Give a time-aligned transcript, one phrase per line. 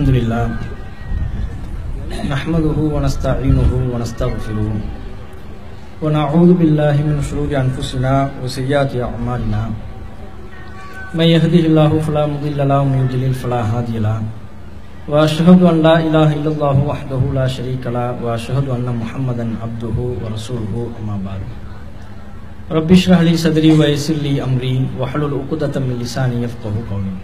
[0.00, 0.46] الحمد لله
[2.32, 4.72] نحمده ونستعينه ونستغفره
[6.02, 9.62] ونعوذ بالله من شرور أنفسنا وسيئات أعمالنا
[11.12, 14.24] من يهده الله فلا مضل له ومن يضلل فلا هادي له.
[15.08, 20.76] وأشهد أن لا إله إلا الله وحده لا شريك له وأشهد أن محمدا عبده ورسوله
[20.96, 21.42] أما بعد.
[22.72, 27.14] رب اشرح لي صدري ويسر لي أمري واحلل عقدة من لساني يفقهوا قولي.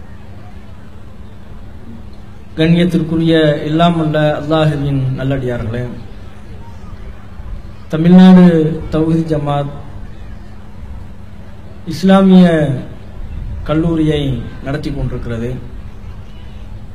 [2.59, 3.32] கண்ணியத்திற்குரிய
[3.68, 5.82] எல்லாம் அல்ல அல்லாஹுவின் நல்லடியார்களே.
[7.93, 8.46] தமிழ்நாடு
[8.93, 9.72] தௌஹி ஜமாத்
[11.93, 12.46] இஸ்லாமிய
[13.68, 14.22] கல்லூரியை
[14.64, 15.50] நடத்தி கொண்டிருக்கிறது.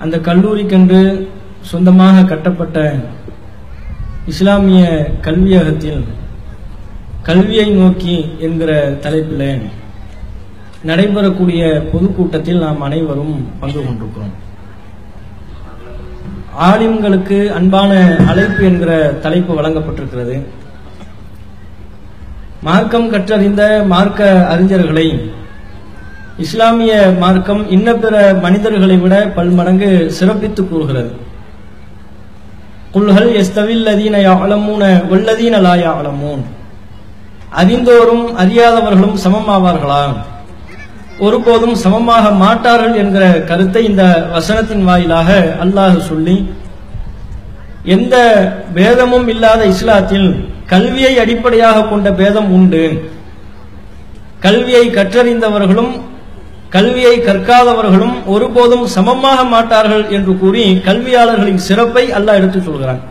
[0.04, 1.02] அந்த கல்லூரிக்கென்று
[1.72, 2.78] சொந்தமாக கட்டப்பட்ட
[4.34, 4.84] இஸ்லாமிய
[5.28, 6.04] கல்வியகத்தில்
[7.30, 8.72] கல்வியை நோக்கி என்கிற
[9.06, 9.50] தலைப்பில்
[10.90, 14.34] நடைபெறக்கூடிய பொதுக்கூட்டத்தில் நாம் அனைவரும் பங்கு கொண்டிருக்கிறோம்.
[16.60, 17.92] ஆலிம்களுக்கு அன்பான
[18.28, 20.36] அழைப்பு என்கிற தலைப்பு வழங்கப்பட்டிருக்கிறது.
[22.64, 25.06] மார்க்கம் கற்றறிந்த மார்க்க அறிஞர்களை
[26.38, 31.12] இஸ்லாமிய மார்க்கம் இன்ன பிற மனிதர்களை விட பல்மடங்கு சிறப்பித்து கூறுகிறது.
[32.94, 35.76] குல்ஹல் எஸ்தவில்லதீன யாழமூன வல்லதீன லா
[37.60, 40.02] அறிந்தோரும் அறியாதவர்களும் சமமாவார்களா
[41.26, 44.04] ஒருபோதும் சமமாக மாட்டார்கள் என்கிற கருத்தை இந்த
[44.36, 45.30] வசனத்தின் வாயிலாக
[45.64, 46.38] அல்லாஹ் சொல்லி
[47.96, 48.16] எந்த
[48.76, 50.30] பேதமும் இல்லாத இஸ்லாத்தில்
[50.72, 52.84] கல்வியை அடிப்படையாக கொண்ட பேதம் உண்டு.
[54.46, 55.94] கல்வியை கற்றறிந்தவர்களும்
[56.76, 63.02] கல்வியை கற்காதவர்களும் ஒருபோதும் சமமாக மாட்டார்கள் என்று கூறி கல்வியாளர்களின் சிறப்பை அல்லாஹ் எடுத்துச் சொல்கிறான்.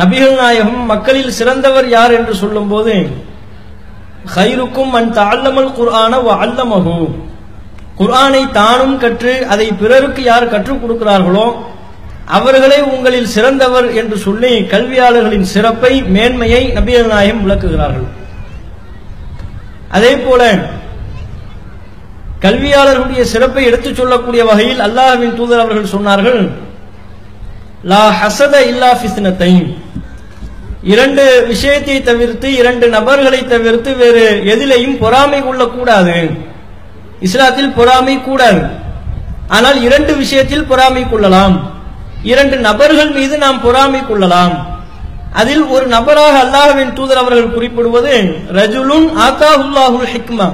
[0.00, 2.94] நபிகள் நாயகம் மக்களில் சிறந்தவர் யார் என்று சொல்லும் போது
[4.28, 6.96] ஹைருக்கும் அன் தாழ்லமல் குர்ஆன அல்லமஹு
[7.98, 11.46] குர்ஆனை தானும் கற்று அதை பிறருக்கு யார் கற்றுக் கொடுக்கிறார்களோ
[12.28, 18.08] அவர்களே உங்களில் சிறந்தவர் என்று சொல்லி கல்வியாளர்களின் சிறப்பை மேன்மையை நபிகள் நாயகம் விளக்குகிறார்கள்
[19.90, 20.42] அதே போல
[22.40, 26.40] கல்வியாளர்களுடைய சிறப்பை எடுத்துச் சொல்லக்கூடிய வகையில் அல்லாஹ்வின் தூதர் அவர்கள் சொன்னார்கள்
[27.84, 29.50] லா ஹசத இல்லா ஃபித்னத்தை
[30.82, 36.30] இரண்டு விஷயத்தை தவிர்த்து இரண்டு நபர்களை தவிர்த்து வேறு எதிலையும் பொறாமை கொள்ளக்கூடாது.
[37.20, 38.62] இஸ்லாத்தில் பொறாமை கூடாது.
[39.48, 41.72] ஆனால் இரண்டு விஷயத்தில் பொறாமை கொள்ளலாம்.
[42.22, 44.66] இரண்டு நபர்கள் மீது நாம் பொறாமை கொள்ளலாம்.
[45.32, 48.14] அதில் ஒரு நபராக அல்லாஹுவின் தூதர் அவர்கள் குறிப்பிடுவது
[48.52, 50.48] ரஜுலுன் ஆத்தாஹுல்லாஹுல் ஹிக்மா.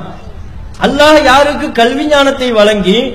[0.81, 3.13] அல்லாஹ் யாருக்கு கல்வி ஞானத்தை வழங்கி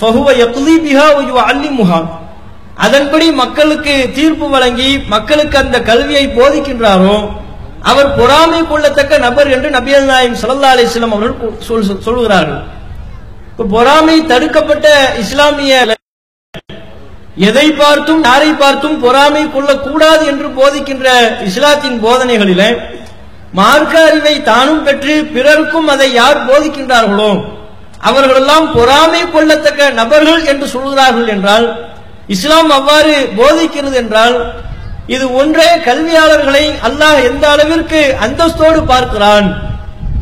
[0.00, 1.06] ஃபஹுவ யக்லி பிஹா
[1.36, 2.19] வ அல்லிமுஹா
[2.80, 7.16] அதன்படி மக்களுக்கு தீர்ப்பு வழங்கி மக்களுக்கு அந்த கல்வியை போதிக்கின்றாரோ
[7.82, 11.68] அவர் பொறாமை கொள்ளத்தக்க நபர் என்று நபியல் நாயம் சல்லா அலிஸ்லாம் அவர்கள்
[12.00, 12.62] சொல்கிறார்கள்.
[13.70, 14.86] பொறாமை தடுக்கப்பட்ட
[15.18, 15.74] இஸ்லாமிய
[17.48, 21.08] எதை பார்த்தும் யாரை பார்த்தும் பொறாமை கொள்ளக்கூடாது என்று போதிக்கின்ற
[21.44, 22.62] இஸ்லாத்தின் போதனைகளில
[23.52, 27.30] மார்க்க அறிவை தானும் பெற்று பிறருக்கும் அதை யார் போதிக்கின்றார்களோ
[28.00, 31.66] அவர்களெல்லாம் பொறாமை கொள்ளத்தக்க நபர்கள் என்று சொல்கிறார்கள் என்றால்
[32.34, 34.36] இஸ்லாம் அவ்வாறு போதிக்கிறது என்றால்
[35.14, 39.46] இது ஒன்றே கல்வியாளர்களை அல்லாஹ் எந்த அளவிற்கு அந்தஸ்தோடு பார்க்கிறான்?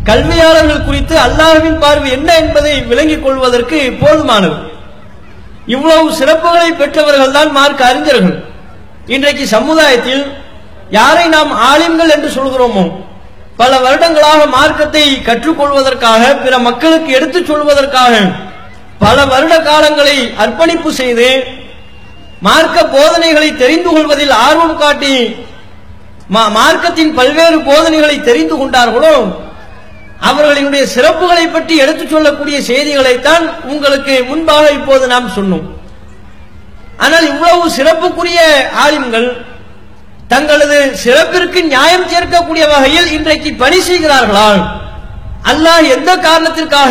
[0.08, 4.56] கல்வியாளர்கள் குறித்து அல்லாஹ்வின் பார்வை என்ன என்பதை விளங்கிக் கொள்வதற்கு போதுமானது.
[5.74, 8.38] இவ்வளவு சிறப்புகளை பெற்றவர்கள் தான் மார்க்க அறிஞர்கள்.
[9.14, 10.24] இன்றைக்கு சமுதாயத்தில்
[10.98, 12.84] யாரை நாம் ஆலிம்கள் என்று சொல்கிறோமோ
[13.60, 18.12] பல வருடங்களாக மார்க்கத்தை கற்றுக்கொள்வதற்காக பிற மக்களுக்கு எடுத்துச் சொல்வதற்காக
[19.04, 21.28] பல வருட காலங்களை அர்ப்பணிப்பு செய்து
[22.46, 25.14] மார்க்க போதனைகளை தெரிந்து கொள்வதில் ஆர்வம் காட்டி
[26.58, 29.14] மார்க்கத்தின் பல்வேறு போதனைகளை தெரிந்து கொண்டார்களோ
[30.28, 35.66] அவர்களினுடைய சிறப்புகளை பற்றி எடுத்துச் சொல்லக்கூடிய செய்திகளைத்தான் உங்களுக்கு முன்பாக இப்போது நாம் சொன்னோம்.
[37.04, 38.40] ஆனால் இவ்வளவு சிறப்புக்குரிய
[38.84, 39.28] ஆலிம்கள்
[40.32, 44.48] தங்களது சிறப்பிற்கு நியாயம் சேர்க்கக்கூடிய வகையில் இன்றைக்கு பணி செய்கிறார்களா?
[45.50, 46.90] அல்லாஹ் எந்த காரணத்திற்காக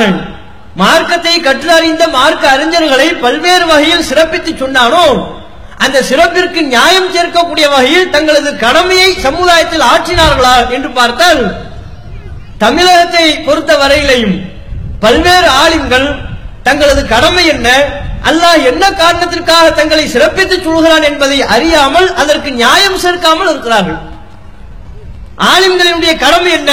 [0.82, 5.06] மார்க்கத்தை கற்று அறிந்த மார்க்க அறிஞர்களை பல்வேறு வகையில் சிறப்பித்து சொன்னானோ
[5.78, 11.42] அந்த சிறப்பிற்கு நியாயம் சேர்க்கக்கூடிய வகையில் தங்களது கடமையை சமுதாயத்தில் ஆற்றினார்களா என்று பார்த்தால்
[12.58, 14.36] தமிழகத்தை பொறுத்த வரையிலையும்
[15.00, 16.08] பல்வேறு ஆளுங்கள்
[16.64, 17.68] தங்களது கடமை என்ன
[18.24, 24.00] அல்லாஹ் என்ன காரணத்திற்காக தங்களை சிறப்பித்து சொல்கிறான் என்பதை அறியாமல் அதற்கு நியாயம் சேர்க்காமல் இருக்கிறார்கள்.
[25.52, 26.72] ஆலிம்களினுடைய கடமை என்ன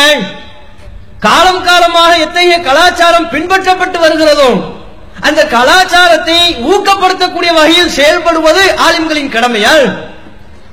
[1.19, 4.49] காலம் காலமாக எத்தகைய கலாச்சாரம் பின்பற்றப்பட்டு வருகிறதோ
[5.21, 10.13] அந்த கலாச்சாரத்தை ஊக்கப்படுத்தக்கூடிய வகையில் செயல்படுவது ஆலிம்களின் கடமையால்.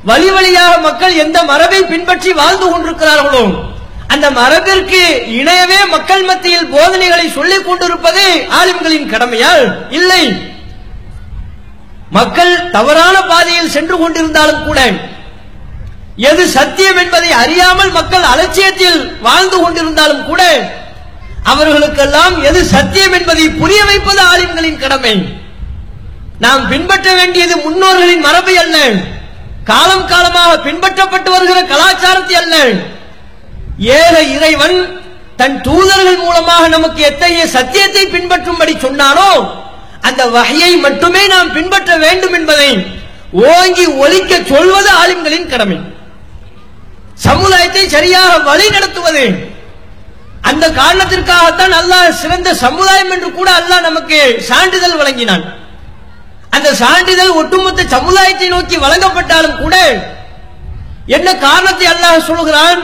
[0.03, 3.69] வழி வழியாக மக்கள் எந்த மரபை பின்பற்றி வாழ்ந்து கொண்டிருக்கிறார்களோ
[4.07, 9.89] அந்த மரபிற்கு இணையவே மக்கள் மத்தியில் போதனைகளை சொல்லிக் கொண்டிருப்பது ஆலிம்களின் கடமையால்.
[9.89, 10.49] இல்லை.
[12.09, 14.79] மக்கள் தவறான பாதையில் சென்று கொண்டிருந்தாலும் கூட
[16.15, 20.43] எது சத்தியம் என்பதை அறியாமல் மக்கள் அலட்சியத்தில் வாழ்ந்து கொண்டிருந்தாலும் கூட
[21.43, 25.15] அவர்களுக்கெல்லாம் எது சத்தியம் என்பதை புரிய வைப்பது ஆலிம்களின் கடமை.
[26.39, 28.77] நாம் பின்பற்ற வேண்டியது முன்னோர்களின் மரபை அல்ல.
[29.63, 32.55] காலம் காலமாக பின்பற்றப்பட்டு வருகிற கலாச்சாரத்தை அல்ல.
[33.79, 34.77] ஏக இறைவன்
[35.35, 39.29] தன் தூதர்கள் மூலமாக நமக்கு எத்தகைய சத்தியத்தை பின்பற்றும்படி சொன்னானோ
[40.01, 42.69] அந்த வகையை மட்டுமே நாம் பின்பற்ற வேண்டும் என்பதை
[43.31, 45.79] ஓங்கி ஒலிக்க சொல்வது ஆலிம்களின் கடமை.
[47.13, 49.50] சமுதாயத்தை சரியாக வழி நடத்துவது
[50.49, 55.43] அந்த காரணத்திற்காகத்தான் அல்லாஹ் சிறந்த சமுதாயம் என்று கூட அல்லாஹ் நமக்கு சான்றிதழ் வழங்கினான்.
[56.55, 59.75] அந்த சான்றிதழ் ஒட்டுமொத்த சமுதாயத்தை நோக்கி வழங்கப்பட்டாலும் கூட
[61.17, 62.81] என்ன காரணத்தை அல்லாஹ் சொல்கிறான்?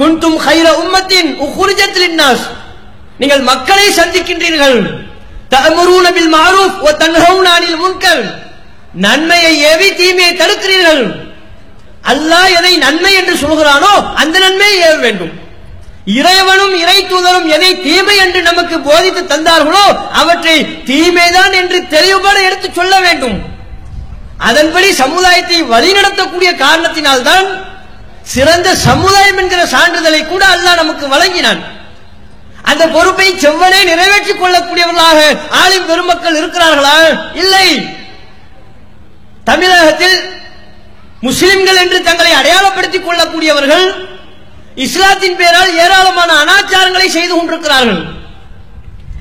[0.00, 2.20] குண்டும் ஹைர உம்மத்தின் உஹுரிஜத்தில்
[3.20, 4.78] நீங்கள் மக்களை சந்திக்கின்றீர்கள்.
[5.52, 7.48] தஅமுரூன பில் மஅரூஃப் வ தன்ஹவுன
[7.82, 8.24] முன்கர்.
[9.04, 11.02] நன்மையை ஏவி தீமையை தடுக்கிறீர்கள்.
[12.12, 13.92] அல்லாஹ் எதை நன்மை என்று சொல்கிறானோ
[14.22, 15.34] அந்த நன்மையை ஏவ வேண்டும்.
[16.06, 19.84] இறைவனும் இறை தூதரும் எதை தீமை என்று நமக்கு போதித்து தந்தார்களோ
[20.20, 20.56] அவற்றை
[20.90, 23.38] தீமைதான் என்று தெளிவுபட எடுத்து சொல்ல வேண்டும்.
[24.38, 27.46] அதன்படி சமுதாயத்தை வழிநடத்தக்கூடிய காரணத்தினால்தான்
[28.34, 31.60] சிறந்த சமுதாயம் என்கிற சான்றிதழை கூட அல்லாஹ் நமக்கு வழங்கினான்.
[32.62, 35.20] அந்த பொறுப்பை செவ்வனே நிறைவேற்றிக் கொள்ளக்கூடியவர்களாக
[35.60, 36.96] ஆளும் பெருமக்கள் இருக்கிறார்களா?
[37.34, 37.68] இல்லை.
[39.44, 40.16] தமிழகத்தில்
[41.20, 43.86] முஸ்லிம்கள் என்று தங்களை அடையாளப்படுத்திக் கொள்ளக்கூடியவர்கள்
[44.84, 48.02] இஸ்லாத்தின் பெயரால் ஏராளமான அனாச்சாரங்களை செய்து கொண்டிருக்கிறார்கள்.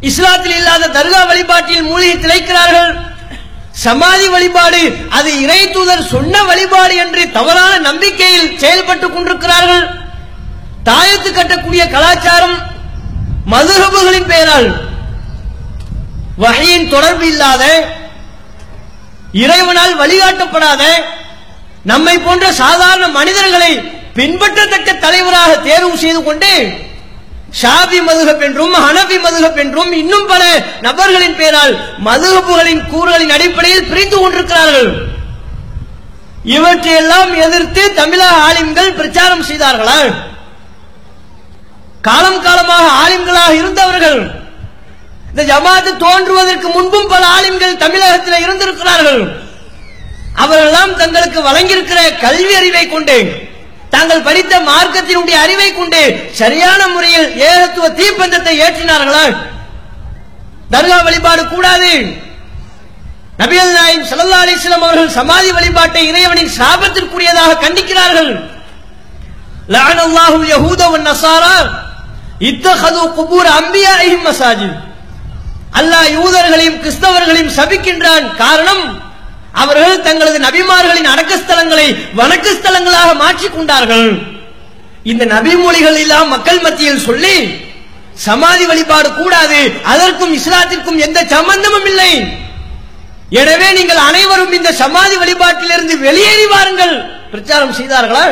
[0.09, 2.91] இஸ்லாத்தில் இல்லாத தர்கா வழிபாட்டில் மூலிகை திளைக்கிறார்கள்.
[3.85, 4.81] சமாதி வழிபாடு
[5.17, 9.85] அது இறை தூதர் சொன்ன வழிபாடு என்று தவறான நம்பிக்கையில் செயல்பட்டுக் கொண்டிருக்கிறார்கள்.
[10.89, 12.57] தாயத்து கட்டக்கூடிய கலாச்சாரம்
[13.53, 14.69] மதுரபுகளின் பெயரால்
[16.43, 17.63] வகையின் தொடர்பு இல்லாத
[19.43, 20.83] இறைவனால் வழிகாட்டப்படாத
[21.91, 23.73] நம்மை போன்ற சாதாரண மனிதர்களை
[24.15, 26.51] பின்பற்றத்தக்க தலைவராக தேர்வு செய்து கொண்டு
[27.61, 30.43] ஷாபி மதுகப் என்றும் ஹனபி மதுகப் என்றும் இன்னும் பல
[30.81, 31.73] நபர்களின் பெயரால்
[32.05, 34.89] மதுகப்புகளின் கூறுகளின் அடிப்படையில் பிரிந்து கொண்டிருக்கிறார்கள்.
[36.43, 39.99] இவற்றையெல்லாம் எதிர்த்து தமிழக ஆலிம்கள் பிரச்சாரம் செய்தார்களா?
[42.01, 44.19] காலம் காலமாக ஆலிம்களாக இருந்தவர்கள்
[45.29, 49.21] இந்த ஜமாத்து தோன்றுவதற்கு முன்பும் பல ஆலிம்கள் தமிழகத்தில் இருந்திருக்கிறார்கள்.
[50.35, 53.17] அவர்களெல்லாம் தங்களுக்கு வழங்கியிருக்கிற கல்வி அறிவை கொண்டு
[53.95, 56.01] தாங்கள் படித்த மார்க்கத்தினுடைய அறிவை கொண்டு
[56.41, 59.25] சரியான முறையில் ஏகத்துவ தீப்பந்தத்தை ஏற்றினார்களா?
[60.73, 61.91] தர்கா வழிபாடு கூடாது.
[63.39, 68.31] நபிகள் நாயம் சல்லா அலிஸ்லாம் அவர்கள் சமாதி வழிபாட்டை இறைவனின் சாபத்திற்குரியதாக கண்டிக்கிறார்கள்.
[69.73, 71.55] லஅனல்லாஹு யஹூத வன் நஸாரா
[72.49, 74.77] இத்தஹது குபூர் அம்பியாஇஹிம் மசாஜித்.
[75.79, 78.25] அல்லாஹ் யூதர்களையும் கிறிஸ்தவர்களையும் சபிக்கின்றான்.
[78.43, 78.85] காரணம்
[79.63, 81.87] அவர்கள் தங்களது நபிமார்களின் அடக்கஸ்தலங்களை
[82.19, 84.09] வணக்க ஸ்தலங்களாக மாற்றிக் கொண்டார்கள்
[85.11, 87.35] இந்த நபிமொழிகள் எல்லாம் மக்கள் மத்தியில் சொல்லி
[88.27, 89.59] சமாதி வழிபாடு கூடாது
[89.93, 92.11] அதற்கும் இஸ்லாத்திற்கும் எந்த சம்பந்தமும் இல்லை.
[93.41, 96.93] எனவே நீங்கள் அனைவரும் இந்த சமாதி வழிபாட்டிலிருந்து வெளியேறி வாருங்கள்.
[97.31, 98.25] பிரச்சாரம் செய்தார்களா?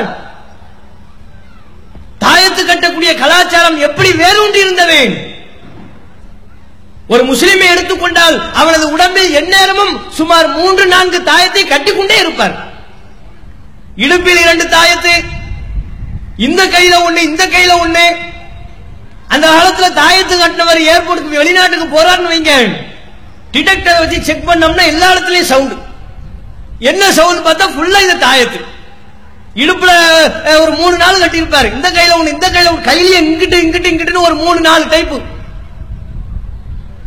[2.23, 4.99] தாயத்து கட்டக்கூடிய கலாச்சாரம் எப்படி வேரூன்றி இருந்தது?
[7.13, 12.55] ஒரு முஸ்லிமை எடுத்துக்கொண்டால் அவனது உடம்பில் எந்நேரமும் சுமார் மூன்று நான்கு தாயத்தை கட்டிக்கொண்டே இருப்பார்.
[14.05, 15.13] இடுப்பில் இரண்டு தாயத்து
[16.45, 18.05] இந்த கையில ஒண்ணு இந்த கையில ஒண்ணு.
[19.33, 22.53] அந்த காலத்துல தாயத்து கட்டினவர் ஏர்போர்ட்டுக்கு வெளிநாட்டுக்கு போறாருன்னு வைங்க
[23.53, 25.75] டிடெக்டர் வச்சு செக் பண்ணோம்னா எல்லா இடத்துலயும் சவுண்டு
[26.91, 28.59] என்ன சவுண்ட் பார்த்தா ஃபுல்லா இந்த தாயத்து.
[29.63, 29.91] இடுப்புல
[30.63, 31.67] ஒரு மூணு நாள் கட்டியிருப்பாரு.
[31.77, 32.87] இந்த கையில ஒண்ணு இந்த கையில ஒண்ணு.
[32.89, 35.19] கையிலேயே இங்கிட்டு இங்கிட்டு இங்கிட்டு ஒரு மூணு நாலு டைப்பு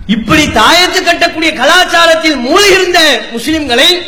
[0.07, 2.99] இப்படி தாயத்து கட்டக்கூடிய கலாச்சாரத்தில் மூழ்கிருந்த
[3.33, 4.03] முஸ்லிம்களை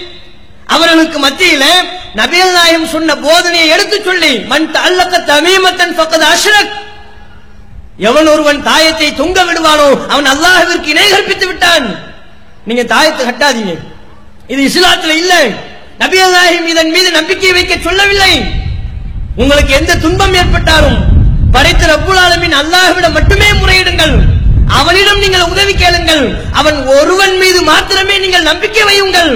[0.67, 1.65] அவர்களுக்கு மத்தியில
[2.15, 6.71] நபிகள் நாயம் சொன்ன போதனையை எடுத்துச் சொல்லி மன் தல்லக்க தமீமத்தன் பக்கத்து அஷ்ரக்.
[7.97, 11.99] எவன் ஒருவன் தாயத்தை தொங்க விடுவானோ அவன் அல்லாஹிற்கு இணை கற்பித்து விட்டான்.
[12.65, 13.79] நீங்க தாயத்தை கட்டாதீங்க.
[14.47, 15.35] இது இஸ்லாத்துல இல்ல.
[15.99, 18.43] நபியல் நாயகம் இதன் மீது நம்பிக்கை வைக்க சொல்லவில்லை.
[19.37, 20.99] உங்களுக்கு எந்த துன்பம் ஏற்பட்டாலும்
[21.53, 24.38] படைத்த ரப்புல் ஆலமீன் அல்லாஹ்விடம் மட்டுமே முறையிடுங்கள்.
[24.79, 26.25] அவனிடம் நீங்கள் உதவி கேளுங்கள்.
[26.61, 29.33] அவன் ஒருவன் மீது மாத்திரமே நீங்கள் நம்பிக்கை வையுங்கள்.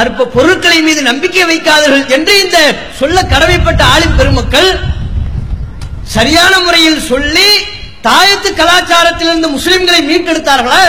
[0.00, 2.58] அற்ப பொருட்களை மீது நம்பிக்கை வைக்காதீர்கள் என்று இந்த
[3.00, 4.70] சொல்ல கடமைப்பட்ட ஆளும் பெருமக்கள்
[6.14, 7.48] சரியான முறையில் சொல்லி
[8.06, 10.82] தாயத்து கலாச்சாரத்திலிருந்து முஸ்லிம்களை மீட்டெடுத்தார்களா?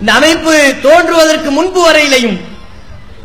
[0.00, 0.54] இந்த அமைப்பு
[0.86, 2.38] தோன்றுவதற்கு முன்பு வரையிலையும்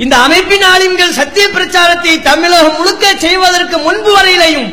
[0.04, 4.68] இந்த அமைப்பின் ஆளுங்கள் சத்திய பிரச்சாரத்தை தமிழகம் முழுக்க செய்வதற்கு முன்பு வரையிலையும்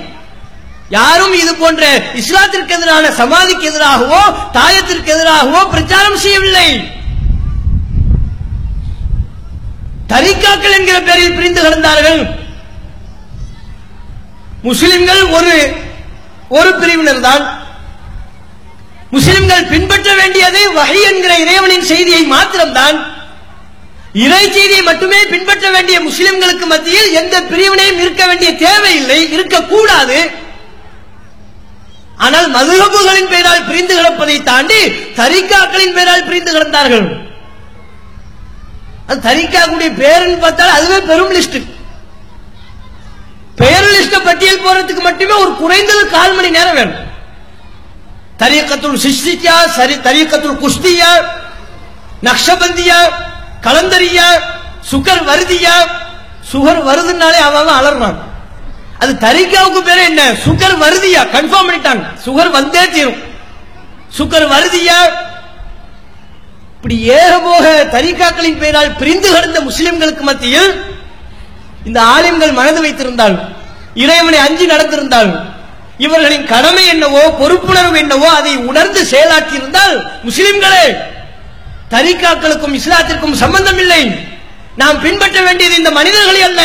[0.90, 1.84] யாரும் இது போன்ற
[2.20, 4.22] இஸ்லாத்திற்கு எதிரான சமாதிக்கு எதிராகவோ
[4.56, 6.68] தாயத்திற்கு எதிராகவோ பிரச்சாரம் செய்யவில்லை.
[10.12, 12.20] தரிக்காக்கள் என்கிற பெயரில் பிரிந்து கிடந்தார்கள்.
[14.68, 15.54] முஸ்லிம்கள் ஒரு
[16.58, 17.44] ஒரு பிரிவினர் தான்.
[19.16, 22.96] முஸ்லிம்கள் பின்பற்ற வேண்டியது வகை என்கிற இறைவனின் செய்தியை மாத்திரம்தான்.
[24.24, 30.18] இறை செய்தியை மட்டுமே பின்பற்ற வேண்டிய முஸ்லிம்களுக்கு மத்தியில் எந்த பிரிவினையும் இருக்க வேண்டிய தேவையில்லை இருக்கக்கூடாது.
[32.18, 34.80] ஆனால் மதுகபுகளின் பெயரால் பிரிந்து கிடப்பதை தாண்டி
[35.16, 37.06] தரிக்காக்களின் பெயரால் பிரிந்து கிடந்தார்கள்.
[39.08, 41.58] அது தரிக்காக்குடைய பேருன்னு பார்த்தால் அதுவே பெரும் லிஸ்ட்
[43.56, 47.00] பெயர் லிஸ்ட பட்டியல் போறதுக்கு மட்டுமே ஒரு குறைந்தது கால் மணி நேரம் வேணும்.
[48.38, 51.10] தரியக்கத்துள் சிஷ்டியா சரி தரியக்கத்துள் குஸ்தியா
[52.22, 52.98] நக்ஷபந்தியா
[53.60, 54.26] கலந்தரியா
[54.90, 55.74] சுகர் வருதியா
[56.52, 58.18] சுகர் வருதுனாலே அவன் அலறான்
[59.04, 60.22] அது தரிக்காவுக்கு பேர் என்ன?
[60.44, 61.22] சுகர் வருதியா?
[61.36, 62.04] கன்ஃபார்ம் பண்ணிட்டாங்க.
[62.26, 63.18] சுகர் வந்தே தீரும்.
[64.18, 64.98] சுகர் வருதியா?
[66.76, 70.70] இப்படி ஏகபோக தரிகாக்களின் பெயரால் பிரிந்து கிடந்த முஸ்லிம்களுக்கு மத்தியில்
[71.88, 73.36] இந்த ஆலிம்கள் மனது வைத்திருந்தால்
[74.04, 75.30] இறைவனை அஞ்சு நடந்திருந்தால்
[76.04, 79.94] இவர்களின் கடமை என்னவோ பொறுப்புணர்வு என்னவோ அதை உணர்ந்து செயலாற்றி இருந்தால்
[80.28, 80.84] முஸ்லிம்களே
[81.94, 84.02] தரிகாக்களுக்கும் இஸ்லாத்திற்கும் சம்பந்தம் இல்லை
[84.82, 86.62] நாம் பின்பற்ற வேண்டியது இந்த மனிதர்களை அல்ல.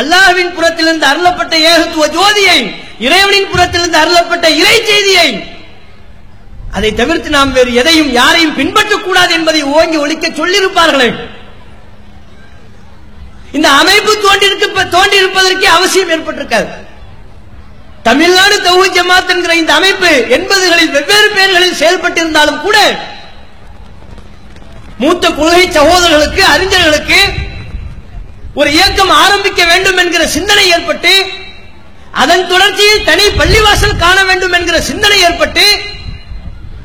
[0.00, 2.58] அல்லாஹ்வின் புறத்திலிருந்து அருளப்பட்ட ஏகத்துவ ஜோதியை
[3.06, 5.28] இறைவனின் புறத்திலிருந்து அருளப்பட்ட இறை செய்தியை
[6.76, 11.08] அதை தவிர்த்து நாம் வேறு எதையும் யாரையும் பின்பற்றக்கூடாது என்பதை ஓங்கி ஒழிக்க சொல்லியிருப்பார்களே.
[13.56, 16.68] இந்த அமைப்பு தோன்றிருக்க தோன்றியிருப்பதற்கே அவசியம் ஏற்பட்டிருக்காது.
[18.08, 22.76] தமிழ்நாடு தௌஹி ஜமாத் என்கிற இந்த அமைப்பு எண்பதுகளில் வெவ்வேறு பெயர்களில் செயல்பட்டிருந்தாலும் கூட
[25.02, 27.20] மூத்த கொள்கை சகோதரர்களுக்கு அறிஞர்களுக்கு
[28.54, 31.26] ஒரு இயக்கம் ஆரம்பிக்க வேண்டும் என்கிற சிந்தனை ஏற்பட்டு
[32.12, 35.80] அதன் தொடர்ச்சியில் தனி பள்ளிவாசல் காண வேண்டும் என்கிற சிந்தனை ஏற்பட்டு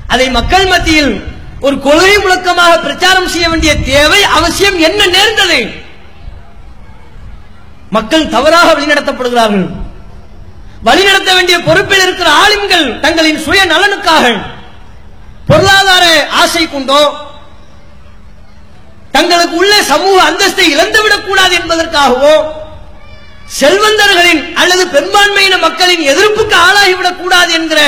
[0.07, 1.23] அதை மக்கள் மத்தியில்
[1.59, 5.83] ஒரு கொள்கை முழக்கமாக பிரச்சாரம் செய்ய வேண்டிய தேவை அவசியம் என்ன நேர்ந்தது?
[7.89, 9.67] மக்கள் தவறாக வழிநடத்தப்படுகிறார்கள்.
[10.83, 14.35] வழிநடத்த வேண்டிய பொறுப்பில் இருக்கிற ஆளுங்கள் தங்களின் சுய நலனுக்காக
[15.47, 17.24] பொருளாதார ஆசை கொண்டோ
[19.15, 22.35] தங்களுக்கு உள்ள சமூக அந்தஸ்தை இழந்துவிடக் கூடாது என்பதற்காகவோ
[23.59, 27.81] செல்வந்தர்களின் அல்லது பெரும்பான்மையின மக்களின் எதிர்ப்புக்கு ஆளாகிவிடக் கூடாது என்கிற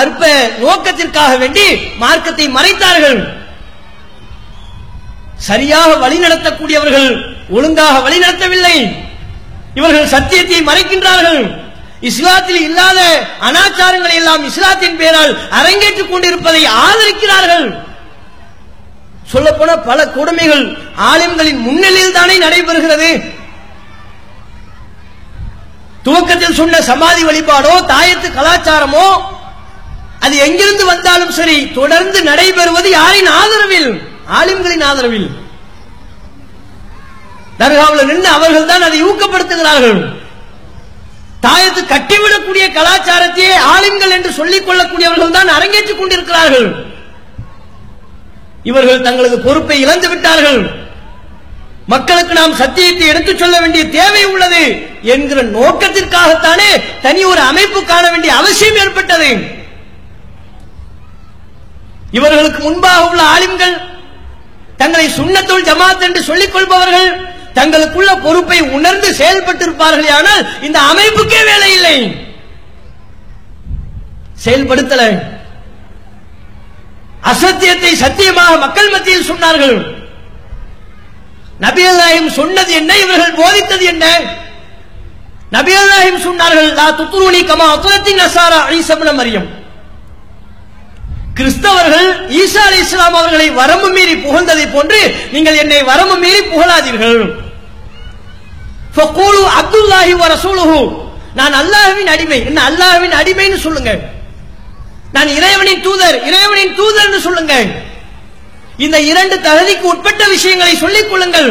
[0.00, 1.66] அற்ப நோக்கத்திற்காக வேண்டி
[2.02, 3.20] மார்க்கத்தை மறைத்தார்கள்.
[5.48, 7.08] சரியாக வழிநடத்தக்கூடியவர்கள்
[7.50, 8.76] ஒழுங்காக வழிநடத்தவில்லை.
[9.74, 11.42] இவர்கள் சத்தியத்தை மறைக்கின்றார்கள்.
[12.10, 13.00] இஸ்லாத்தில் இல்லாத
[13.48, 17.66] அனாச்சாரங்களை எல்லாம் இஸ்லாத்தின் பெயரால் அரங்கேற்றுக் கொண்டிருப்பதை ஆதரிக்கிறார்கள்.
[19.32, 20.64] சொல்லப்போன பல கொடுமைகள்
[21.10, 23.10] ஆலிம்களின் முன்னிலையில் தானே நடைபெறுகிறது.
[26.06, 29.06] துவக்கத்தில் சொன்ன சமாதி வழிபாடோ தாயத்து கலாச்சாரமோ
[30.24, 33.90] அது எங்கிருந்து வந்தாலும் சரி தொடர்ந்து நடைபெறுவது யாரின் ஆதரவில்?
[34.38, 35.28] ஆலிம்களின் ஆதரவில்.
[37.60, 39.98] தர்காவில் நின்று அவர்கள் தான் அதை ஊக்கப்படுத்துகிறார்கள்.
[41.46, 46.68] தாயத்து கட்டிவிடக்கூடிய கலாச்சாரத்தையே ஆலிம்கள் என்று சொல்லிக் கொள்ளக்கூடியவர்கள் தான் அரங்கேற்றிக் கொண்டிருக்கிறார்கள்.
[48.62, 50.70] இவர்கள் தங்களது பொறுப்பை இழந்து விட்டார்கள்.
[51.86, 58.34] மக்களுக்கு நாம் சத்தியத்தை எடுத்துச் சொல்ல வேண்டிய தேவை உள்ளது என்கிற நோக்கத்திற்காகத்தானே தனி ஒரு அமைப்பு காண வேண்டிய
[58.34, 59.60] அவசியம் ஏற்பட்டது.
[62.10, 63.80] இவர்களுக்கு முன்பாக உள்ள ஆளுங்கள்
[64.76, 72.16] தங்களை சுண்ணத்துள் ஜமாத் என்று சொல்லிக் கொள்பவர்கள் தங்களுக்குள்ள பொறுப்பை உணர்ந்து செயல்பட்டிருப்பார்கள் ஆனால் இந்த அமைப்புக்கே வேலை இல்லை.
[74.44, 75.22] செயல்படுத்தல.
[77.30, 79.76] அசத்தியத்தை சத்தியமாக மக்கள் மத்தியில் சொன்னார்கள்.
[81.64, 82.92] நபிகள் நாயகம் சொன்னது என்ன?
[83.04, 84.06] இவர்கள் போதித்தது என்ன?
[85.56, 89.48] நபிகள் நாயகம் சொன்னார்கள் லா துத்துருணி கமா அத்துலத்தின் நசாரா ஈசபன மரியம்.
[91.38, 92.08] கிறிஸ்தவர்கள்
[92.40, 95.00] ஈசா அலி இஸ்லாம் அவர்களை வரம்பு மீறி புகழ்ந்ததை போன்று
[95.34, 97.20] நீங்கள் என்னை வரம்பு மீறி புகழாதீர்கள்.
[99.60, 100.80] அப்துல்லாஹி வர ரசூலுஹு.
[101.38, 102.40] நான் அல்லாஹ்வின் அடிமை.
[102.48, 103.92] என்ன அல்லாஹ்வின் அடிமைன்னு சொல்லுங்க.
[105.14, 107.66] நான் இறைவனின் தூதர் இறைவனின் டூதர்னு சொல்லுங்கள்.
[108.84, 111.50] இந்த இரண்டு தகுதிக்கு உட்பட்ட விஷயங்களை சொல்லிக் கொள்ளுங்கள்.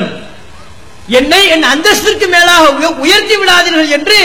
[1.19, 4.17] என்னை என் அந்தஸ்திற்கு மேலாக உயர்த்தி விடாதீர்கள் என்று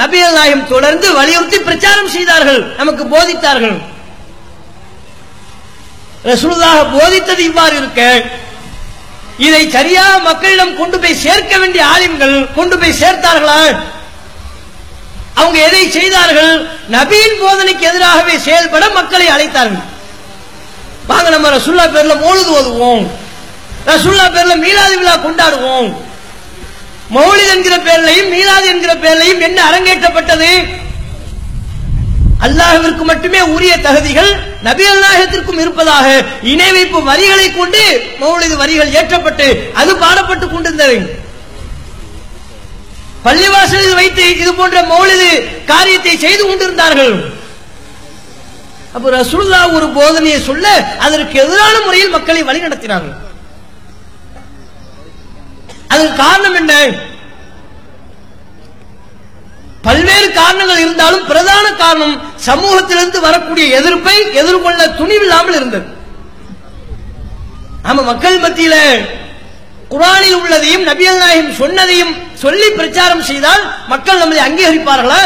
[0.00, 2.60] நபிகள் நாயம் தொடர்ந்து வலியுறுத்தி பிரச்சாரம் செய்தார்கள்.
[2.80, 3.76] நமக்கு போதித்தார்கள்.
[6.30, 8.02] ரசூலுல்லாஹ் போதித்தது இவ்வாறு இருக்க
[9.46, 13.58] இதை சரியாக மக்களிடம் கொண்டு போய் சேர்க்க வேண்டிய ஆலிம்கள் கொண்டு போய் சேர்த்தார்களா?
[15.40, 16.52] அவங்க எதை செய்தார்கள்?
[16.90, 19.84] நபியின் போதனைக்கு எதிராகவே செயல்பட மக்களை அழைத்தார்கள்.
[21.06, 23.04] வாங்க நம்ம ரசுல்லா பேர்ல மோழுது ஓதுவோம்.
[23.90, 25.88] ரசுல்லா பேர்ல மீலாது விழா கொண்டாடுவோம்.
[27.14, 30.52] மௌலித் என்கிற பேர்லையும் மீலாது என்கிற பேர்லையும் என்ன அரங்கேற்றப்பட்டது?
[32.46, 34.30] அல்லாஹிற்கு மட்டுமே உரிய தகுதிகள்
[34.62, 36.06] நபி அல்லாஹத்திற்கும் இருப்பதாக
[36.52, 37.82] இணை வைப்பு வரிகளை கொண்டு
[38.22, 41.23] மௌலிது வரிகள் ஏற்றப்பட்டு அது பாடப்பட்டு கொண்டிருந்தது.
[43.24, 45.30] பள்ளிவாசலில் வைத்து இது போன்ற மௌலிது
[45.70, 47.14] காரியத்தை செய்து கொண்டிருந்தார்கள்.
[48.96, 50.66] அப்ப ரசூலுல்லா ஒரு போதனையை சொல்ல
[51.06, 53.16] அதற்கு எதிரான முறையில் மக்களை வழிநடத்தினார்கள்
[55.92, 56.74] அதற்கு காரணம் என்ன?
[59.86, 62.14] பல்வேறு காரணங்கள் இருந்தாலும் பிரதான காரணம்
[62.46, 65.86] சமூகத்திலிருந்து வரக்கூடிய எதிர்ப்பை எதிர்கொள்ள துணிவில்லாமல் இருந்தது.
[67.88, 68.76] ஆமா மக்கள் மத்தியில
[69.92, 72.12] குரானில் உள்ளதையும் நபியல் நாயகம் சொன்னதையும்
[72.42, 75.24] சொல்லி பிரச்சாரம் செய்தால் மக்கள் நம்மை அங்கீகரிப்பார்களா?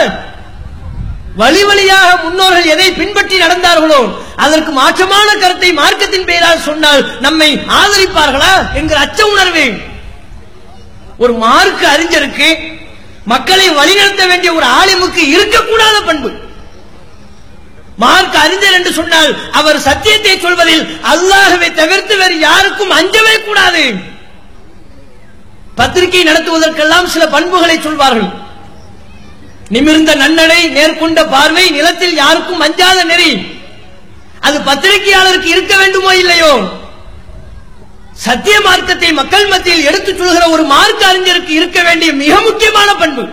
[1.40, 4.00] வழி வழியாக முன்னோர்கள் எதை பின்பற்றி நடந்தார்களோ
[4.44, 7.50] அதற்கு மாற்றமான கருத்தை மார்க்கத்தின் பெயரால் சொன்னால் நம்மை
[7.80, 9.66] ஆதரிப்பார்களா என்கிற அச்ச உணர்வு.
[11.22, 12.48] ஒரு மார்க்க அறிஞருக்கு
[13.32, 16.30] மக்களை வழிநடத்த வேண்டிய ஒரு ஆலிமுக்கு இருக்கக்கூடாத பண்பு.
[18.04, 23.84] மார்க்க அறிஞர் என்று சொன்னால் அவர் சத்தியத்தை சொல்வதில் அல்லாஹவை தவிர்த்து வேறு யாருக்கும் அஞ்சவே கூடாது.
[25.78, 28.30] பத்திரிகை நடத்துவதற்கெல்லாம் சில பண்புகளை சொல்வார்கள்.
[29.74, 33.30] நிமிர்ந்த நன்னடை நேர்கொண்ட பார்வை நிலத்தில் யாருக்கும் அஞ்சாத நெறி.
[34.40, 36.52] அது பத்திரிகையாளருக்கு இருக்க வேண்டுமோ இல்லையோ?
[38.26, 43.24] சத்திய மார்க்கத்தை மக்கள் மத்தியில் எடுத்துச் சொல்கிற ஒரு மார்க்க அறிஞருக்கு இருக்க வேண்டிய மிக முக்கியமான பண்பு.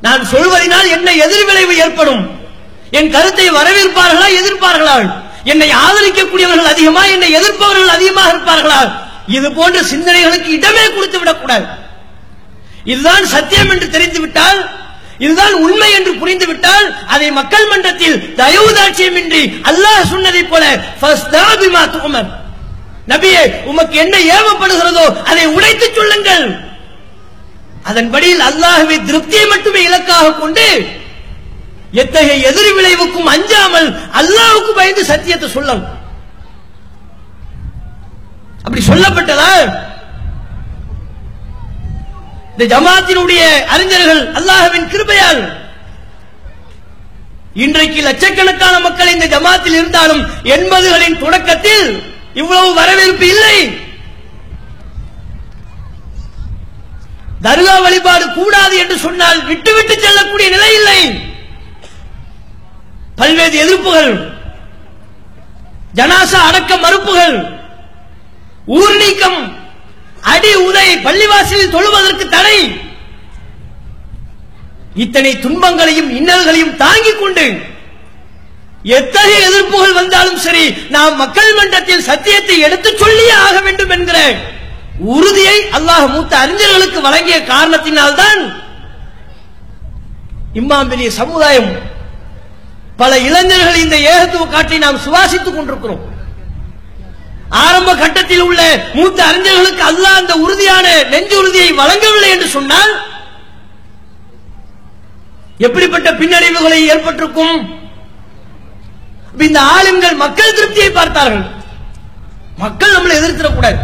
[0.00, 2.22] நான் சொல்வதனால் என்ன எதிர்விளைவு ஏற்படும்.
[2.90, 4.96] என் கருத்தை வரவேற்பார்களா எதிர்ப்பார்களா?
[5.52, 8.80] என்னை ஆதரிக்கக்கூடியவர்கள் அதிகமா என்னை எதிர்ப்பவர்கள் அதிகமாக இருப்பார்களா?
[9.36, 11.66] இது போன்ற சிந்தனைகளுக்கு இடமே கொடுத்து விடக்கூடாது.
[12.92, 14.60] இதுதான் சத்தியம் என்று தெரிந்துவிட்டால்
[15.24, 20.64] இதுதான் உண்மை என்று புரிந்துவிட்டால் அதை மக்கள் மன்றத்தில் தயவுதாட்சியமின்றி அல்லாஹ் சொன்னதைப் போல
[23.12, 26.46] நபியே உமக்கு என்ன ஏவப்படுகிறதோ அதை உடைத்து சொல்லுங்கள்.
[27.90, 30.68] அதன்படியில் அல்லாஹுவை திருப்தியை மட்டுமே இலக்காக கொண்டு
[32.02, 33.88] எத்தகைய எதிர் விளைவுக்கும் அஞ்சாமல்
[34.20, 35.84] அல்லாஹ்வுக்கு பயந்து சத்தியத்தை சொல்லணும்
[38.66, 39.50] அப்படி சொல்லப்பட்டதா?
[42.52, 43.40] இந்த ஜமாத்தினுடைய
[43.74, 45.40] அறிஞர்கள் அல்லாஹவின் கிருபையால்
[47.64, 50.22] இன்றைக்கு லட்சக்கணக்கான மக்கள் இந்த ஜமாத்தில் இருந்தாலும்
[50.54, 51.86] எண்பதுகளின் தொடக்கத்தில்
[52.40, 53.56] இவ்வளவு வரவேற்பு இல்லை.
[57.46, 61.00] தர்கா வழிபாடு கூடாது என்று சொன்னால் விட்டுவிட்டு செல்லக்கூடிய நிலை இல்லை.
[63.20, 64.10] பல்வேறு எதிர்ப்புகள்
[65.98, 67.36] ஜனாசா அடக்க மறுப்புகள்
[68.66, 69.40] ஊர் நீக்கம்
[70.32, 72.58] அடி உதை பள்ளிவாசலில் தொழுவதற்கு தடை.
[74.94, 77.46] இத்தனை துன்பங்களையும் இன்னல்களையும் தாங்கிக் கொண்டு
[78.96, 84.18] எத்தகைய எதிர்ப்புகள் வந்தாலும் சரி நாம் மக்கள் மன்றத்தில் சத்தியத்தை எடுத்துச் சொல்லியே ஆக வேண்டும் என்கிற
[85.16, 88.40] உறுதியை அல்லாஹ் மூத்த அறிஞர்களுக்கு வழங்கிய காரணத்தினால்தான்
[90.60, 91.70] இம்மாம் பெரிய சமுதாயம்
[92.96, 96.04] பல இளைஞர்கள் இந்த ஏகத்துவ காட்டை நாம் சுவாசித்துக் கொண்டிருக்கிறோம்.
[97.64, 98.60] ஆரம்ப கட்டத்தில் உள்ள
[98.94, 102.92] மூத்த அறிஞர்களுக்கு அல்லாஹ் அந்த உறுதியான நெஞ்சு உறுதியை வழங்கவில்லை என்று சொன்னால்
[105.66, 107.58] எப்படிப்பட்ட பின்னடைவுகளை ஏற்பட்டிருக்கும்?
[109.46, 111.44] இந்த ஆளுங்கள் மக்கள் திருப்தியை பார்த்தார்கள்.
[112.64, 113.78] மக்கள் நம்மளை எதிர்த்திடக்கூடாது.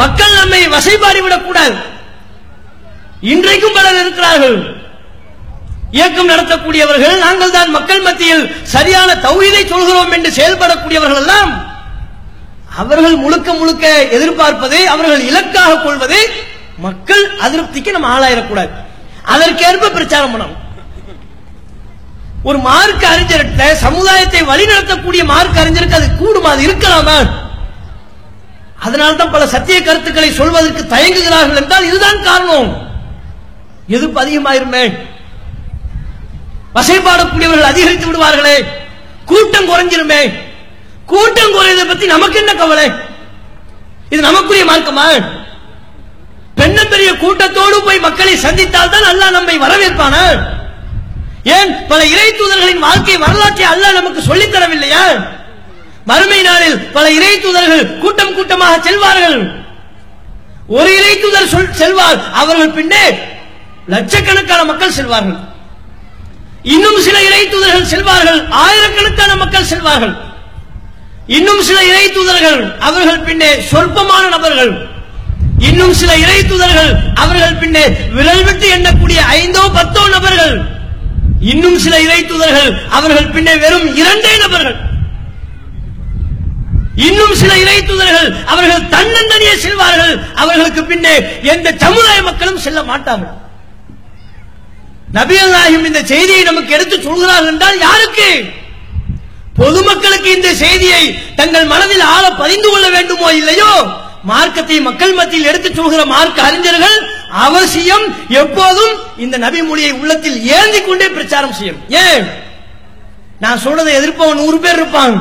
[0.00, 1.76] மக்கள் நம்மை வசைபாடி விடக்கூடாது
[3.32, 4.58] இன்றைக்கும் பலர் இருக்கிறார்கள்.
[5.98, 11.52] இயக்கம் நடத்தக்கூடியவர்கள் நாங்கள் தான் மக்கள் மத்தியில் சரியான தௌஹீதை சொல்கிறோம் என்று செயல்படக்கூடியவர்கள் எல்லாம்
[12.76, 16.30] அவர்கள் முழுக்க முழுக்க எதிர்பார்ப்பது அவர்கள் இலக்காக கொள்வது
[16.78, 18.70] மக்கள் அதிருப்திக்கு நம்ம ஆளாயிடக்கூடாது
[19.22, 20.56] அதற்கேற்ப பிரச்சாரம் பண்ணணும்.
[22.42, 26.46] ஒரு மார்க் அறிஞர்கிட்ட சமுதாயத்தை வழிநடத்தக்கூடிய மார்க்க அறிஞருக்கு அது கூடுமா?
[26.46, 27.44] அது இருக்கலாமா?
[28.80, 32.88] அதனால்தான் பல சத்திய கருத்துக்களை சொல்வதற்கு தயங்குகிறார்கள் என்றால் இதுதான் காரணம்.
[33.86, 34.98] எதிர்ப்பு அதிகமாயிருமே.
[36.74, 38.64] வசைப்பாடக்கூடியவர்கள் அதிகரித்து விடுவார்களே.
[39.24, 40.45] கூட்டம் குறைஞ்சிருமே.
[41.06, 42.86] கூட்டம் குறையதை பத்தி நமக்கு என்ன கவலை?
[44.10, 45.06] இது நமக்குரிய மார்க்கமா?
[46.54, 50.24] பெண்ண பெரிய கூட்டத்தோடு போய் மக்களை சந்தித்தால் தான் அல்லாஹ் நம்மை வரவேற்பானா?
[51.56, 55.04] ஏன் பல இறை தூதர்களின் வாழ்க்கை வரலாற்றை அல்லாஹ் நமக்கு சொல்லித் தரவில்லையா?
[56.04, 59.38] மறுமை நாளில் பல இறை தூதர்கள் கூட்டம் கூட்டமாக செல்வார்கள்.
[60.68, 63.04] ஒரு இறை தூதர் சொல் செல்வார் அவர்கள் பின்னே
[63.86, 65.38] லட்சக்கணக்கான மக்கள் செல்வார்கள்.
[66.62, 70.14] இன்னும் சில இறை தூதர்கள் செல்வார்கள் ஆயிரக்கணக்கான மக்கள் செல்வார்கள்.
[71.34, 74.72] இன்னும் சில இறை தூதர்கள் அவர்கள் பின்னே சொற்பமான நபர்கள்.
[75.68, 76.90] இன்னும் சில இறை தூதர்கள்
[77.22, 77.84] அவர்கள் பின்னே
[78.16, 80.56] விரல் விட்டு எண்ணக்கூடிய ஐந்தோ பத்தோ நபர்கள்.
[81.52, 84.76] இன்னும் சில இறை தூதர்கள் அவர்கள் பின்னே வெறும் இரண்டே நபர்கள்.
[87.06, 90.14] இன்னும் சில இறை தூதர்கள் அவர்கள் தன்னந்தனியே செல்வார்கள்.
[90.42, 91.14] அவர்களுக்கு பின்னே
[91.54, 93.34] எந்த சமுதாய மக்களும் செல்ல மாட்டார்கள்.
[95.16, 98.28] நபிகள் நாயகம் இந்த செய்தியை நமக்கு எடுத்து சொல்கிறார்கள் என்றால் யாருக்கு?
[99.60, 101.02] பொதுமக்களுக்கு இந்த செய்தியை
[101.40, 103.70] தங்கள் மனதில் ஆழ பதிந்து கொள்ள வேண்டுமோ இல்லையோ?
[104.30, 106.96] மார்க்கத்தை மக்கள் மத்தியில் எடுத்துச் சொல்கிற மார்க்க அறிஞர்கள்
[107.46, 108.06] அவசியம்
[108.42, 112.24] எப்போதும் இந்த நபி மொழியை உள்ளத்தில் ஏந்தி கொண்டே பிரச்சாரம் செய்யும் ஏன்?
[113.40, 115.16] நான் சொன்னதை எதிர்ப்பவன் நூறு பேர் இருப்பான்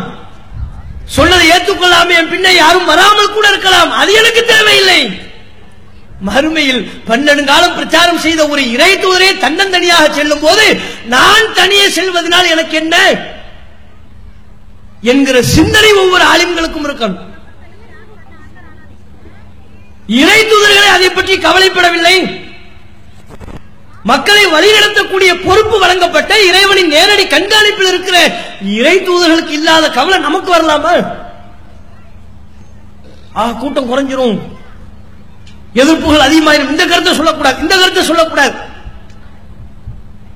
[1.16, 3.92] சொன்னதை ஏற்றுக்கொள்ளாம என் பின்ன யாரும் வராமல் கூட இருக்கலாம்.
[4.02, 5.00] அது எனக்கு தேவையில்லை.
[6.22, 10.66] மறுமையில் பன்னெடுங்காலம் பிரச்சாரம் செய்த ஒரு இறை தூதரே தன்னந்தனியாக செல்லும் போது
[11.06, 12.96] நான் தனியே செல்வதனால் எனக்கு என்ன?
[15.12, 17.20] என்கிற சிந்தனை ஒவ்வொரு ஆலிம்களுக்கும் இருக்கணும்.
[20.08, 22.18] இறை தூதர்களை அதை பற்றி கவலைப்படவில்லை.
[24.04, 28.18] மக்களை வழிநடத்தக்கூடிய பொறுப்பு வழங்கப்பட்ட இறைவனின் நேரடி கண்காணிப்பில் இருக்கிற
[28.62, 30.94] இறை தூதர்களுக்கு இல்லாத கவலை நமக்கு வரலாமா?
[33.36, 34.38] ஆ கூட்டம் குறைஞ்சிரும்.
[35.74, 36.70] எதிர்ப்புகள் அதிகமாயிரும்.
[36.70, 37.62] இந்த கருத்தை சொல்லக்கூடாது.
[37.62, 38.54] இந்த கருத்தை சொல்லக்கூடாது.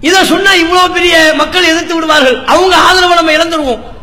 [0.02, 2.38] இதை சொன்னா இவ்வளவு பெரிய மக்கள் எதிர்த்து விடுவார்கள்.
[2.46, 3.98] அவங்க ஆதரவை நம்ம இழந்துருவோம்.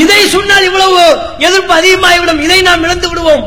[0.00, 1.02] இதை சொன்னால் இவ்வளவு
[1.46, 2.40] எதிர்ப்பு அதிகமாகிவிடும்.
[2.46, 3.44] இதை நாம் இழந்து விடுவோம்.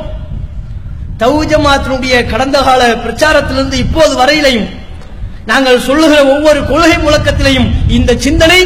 [1.22, 4.68] தௌஜமாத்தினுடைய கடந்த கால பிரச்சாரத்திலிருந்து இப்போது வரையிலையும்
[5.46, 8.60] நாங்கள் சொல்லுகிற ஒவ்வொரு கொள்கை முழக்கத்திலையும் இந்த சிந்தனை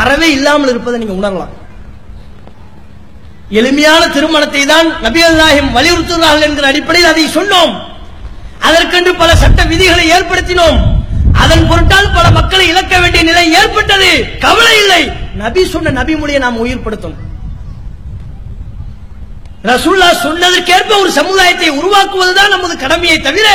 [0.00, 1.52] அறவே இல்லாமல் இருப்பதை நீங்க உணரலாம்.
[3.60, 7.72] எளிமையான திருமணத்தை தான் நபிகள் நாயகம் வலியுறுத்துகிறார்கள் என்கிற அடிப்படையில் அதை சொன்னோம்.
[8.68, 10.78] அதற்கென்று பல சட்ட விதிகளை ஏற்படுத்தினோம்.
[11.42, 14.10] அதன் பொருட்டால் பல மக்களை இழக்க வேண்டிய நிலை ஏற்பட்டது.
[14.40, 15.02] கவலை இல்லை.
[15.40, 17.22] நபி சொன்ன நபி மொழியை நாம் உயிர்படுத்தணும்.
[19.70, 23.48] ரசூல்லா சொன்னதற்கேற்ப ஒரு சமுதாயத்தை உருவாக்குவதுதான் நமது கடமையை தவிர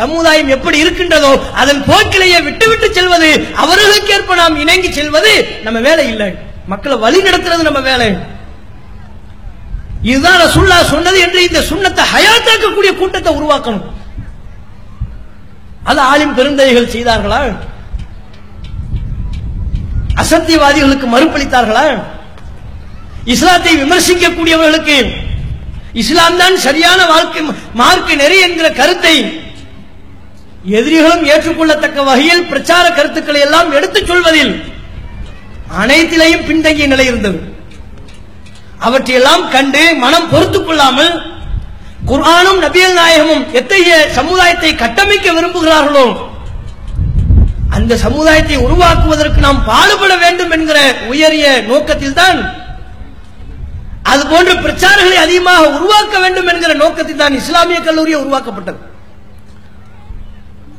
[0.00, 1.30] சமுதாயம் எப்படி இருக்கின்றதோ
[1.60, 3.30] அதன் போக்கிலேயே விட்டுவிட்டு செல்வது
[3.62, 5.32] அவர்களுக்கேற்ப நாம் இணங்கி செல்வது
[5.64, 6.28] நம்ம வேலை இல்லை.
[6.72, 8.10] மக்களை வழி நடத்துறது நம்ம வேலை.
[10.10, 13.88] இதுதான் ரசுல்லா சொன்னது என்று இந்த சுண்ணத்தை ஹயாத்தாக்கக்கூடிய கூட்டத்தை உருவாக்கணும்.
[15.90, 17.40] அது ஆலிம் பெருந்தைகள் செய்தார்களா?
[20.20, 21.84] அசத்தியவாதிகளுக்கு மறுப்பளித்தார்களா?
[23.24, 24.96] இஸ்லாத்தை விமர்சிக்கக்கூடியவர்களுக்கு
[25.92, 27.42] இஸ்லாம் தான் சரியான வாழ்க்கை
[27.80, 29.14] மார்க்க நெறி என்கிற கருத்தை
[30.78, 34.52] எதிரிகளும் ஏற்றுக்கொள்ளத்தக்க வகையில் பிரச்சார கருத்துக்களை எல்லாம் எடுத்துச் சொல்வதில்
[35.82, 37.40] அனைத்திலையும் பின்தங்கிய நிலை இருந்தது.
[38.78, 41.12] அவற்றையெல்லாம் கண்டு மனம் பொறுத்துக் கொள்ளாமல்
[42.10, 46.06] குர்ஆனும் நபியல் நாயகமும் எத்தகைய சமுதாயத்தை கட்டமைக்க விரும்புகிறார்களோ?
[47.76, 50.78] அந்த சமுதாயத்தை உருவாக்குவதற்கு நாம் பாடுபட வேண்டும் என்கிற
[51.12, 52.38] உயரிய நோக்கத்தில் தான்
[54.12, 58.80] அது போன்ற பிரச்சாரங்களை அதிகமாக உருவாக்க வேண்டும் என்கிற நோக்கத்தில் தான் இஸ்லாமிய கல்லூரியை உருவாக்கப்பட்டது.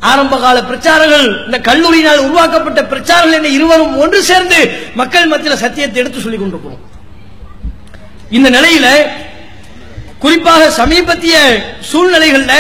[0.10, 4.60] ஆரம்ப கால பிரச்சாரங்கள் இந்த கல்லூரியினால் உருவாக்கப்பட்ட பிரச்சாரங்கள் என்ன இருவரும் ஒன்று சேர்ந்து
[5.02, 6.82] மக்கள் மத்தியில் சத்தியத்தை எடுத்து சொல்லிக் கொண்டிருக்கிறோம்.
[8.38, 8.88] இந்த நிலையில
[10.24, 11.36] குறிப்பாக சமீபத்திய
[11.92, 12.56] சூழ்நிலைகள்ல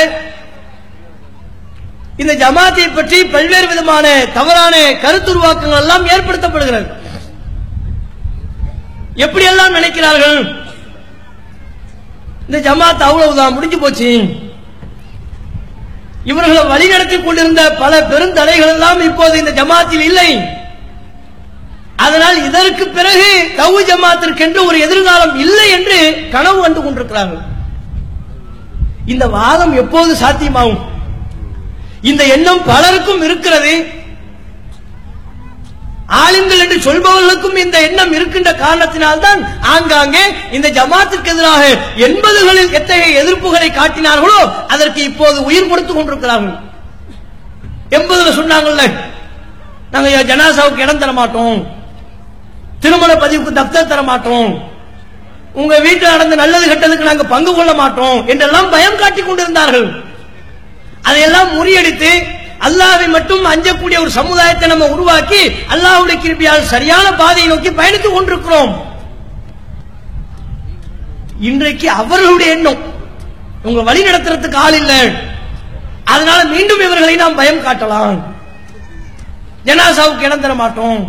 [2.21, 4.07] இந்த ஜமாத்தை பற்றி பல்வேறு விதமான
[4.37, 6.87] தவறான கருத்துருவாக்கங்கள் எல்லாம் ஏற்படுத்தப்படுகிறது.
[9.25, 10.39] எப்படியெல்லாம் நினைக்கிறார்கள்?
[12.47, 14.09] இந்த ஜமாத் அவ்வளவுதான் முடிஞ்சு போச்சு.
[16.31, 20.29] இவர்களை வழிநடத்தி கொண்டிருந்த பல பெருந்தடைகள் எல்லாம் இப்போது இந்த ஜமாத்தில் இல்லை.
[22.05, 23.29] அதனால் இதற்கு பிறகு
[23.61, 25.99] தவு ஜமாத்திற்கென்று ஒரு எதிர்காலம் இல்லை என்று
[26.35, 27.43] கனவு கண்டு கொண்டிருக்கிறார்கள்.
[29.13, 30.81] இந்த வாதம் எப்போது சாத்தியமாகும்?
[32.09, 33.73] இந்த எண்ணம் பலருக்கும் இருக்கிறது.
[36.21, 39.41] ஆளுங்கள் என்று சொல்பவர்களுக்கும் இந்த எண்ணம் இருக்கின்ற காரணத்தினால்தான்
[39.73, 40.23] ஆங்காங்கே
[40.57, 41.63] இந்த ஜமாத்திற்கு எதிராக
[42.07, 44.41] எண்பதுகளில் எத்தகைய எதிர்ப்புகளை காட்டினார்களோ
[44.73, 46.57] அதற்கு இப்போது உயிர் கொடுத்துக் கொண்டிருக்கிறார்கள்.
[47.97, 48.83] எண்பதுல சொன்னாங்கல்ல
[49.93, 51.57] நாங்க ஜனாசாவுக்கு இடம் தர மாட்டோம்.
[52.83, 54.51] திருமண பதிவுக்கு தப்தர் தர மாட்டோம்.
[55.61, 59.87] உங்க வீட்டில் நடந்த நல்லது கெட்டதுக்கு நாங்க பங்கு கொள்ள மாட்டோம் என்றெல்லாம் பயம் காட்டிக் கொண்டிருந்தார்கள்.
[61.07, 62.11] அதையெல்லாம் முறியடித்து
[62.67, 65.41] அல்லாவை மட்டும் அஞ்சக்கூடிய ஒரு சமுதாயத்தை நம்ம உருவாக்கி
[65.73, 68.73] அல்லாவுடைய கிருபியால் சரியான பாதையை நோக்கி பயணித்துக் கொண்டிருக்கிறோம்.
[71.49, 72.81] இன்றைக்கு அவர்களுடைய எண்ணம்
[73.67, 74.99] உங்க வழி நடத்துறதுக்கு ஆள் இல்லை.
[76.13, 78.19] அதனால மீண்டும் இவர்களை நாம் பயம் காட்டலாம்.
[79.67, 81.01] ஜனாசாவுக்கு இடம் தர மாட்டோம்.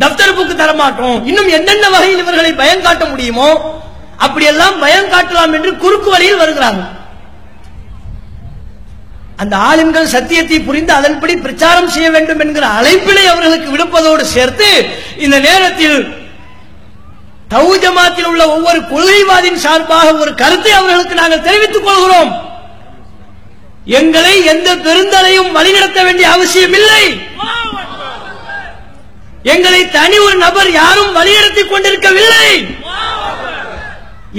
[0.00, 1.18] டப்தர் புக்கு தர மாட்டோம்.
[1.30, 3.50] இன்னும் என்னென்ன வகையில் இவர்களை பயம் காட்ட முடியுமோ
[4.24, 6.90] அப்படியெல்லாம் பயம் காட்டலாம் என்று குறுக்கு வழியில் வருகிறார்கள்.
[9.42, 14.68] அந்த ஆளுங்கள் சத்தியத்தை புரிந்து அதன்படி பிரச்சாரம் செய்ய வேண்டும் என்கிற அழைப்பினை அவர்களுக்கு விடுப்பதோடு சேர்த்து
[15.24, 15.98] இந்த நேரத்தில்
[17.52, 22.32] தவு ஜமாத்தில் உள்ள ஒவ்வொரு கொள்கைவாதின் சார்பாக ஒரு கருத்தை அவர்களுக்கு நாங்கள் தெரிவித்துக் கொள்கிறோம்.
[23.98, 27.04] எங்களை எந்த பெருந்தலையும் வழிநடத்த வேண்டிய அவசியம் இல்லை.
[29.54, 32.48] எங்களை தனி ஒரு நபர் யாரும் வழிநடத்திக் கொண்டிருக்கவில்லை.